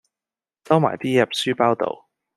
[0.67, 2.05] 收埋啲嘢入書包度